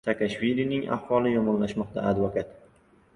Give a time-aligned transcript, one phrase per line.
[0.07, 2.57] Saakashvilining ahvoli yomonlashmoqda- advokat